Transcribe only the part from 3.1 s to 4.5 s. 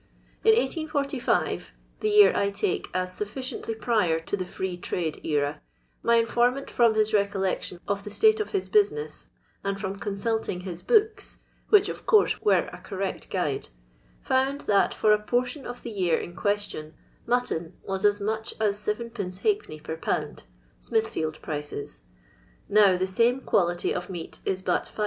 sufficiently prior to the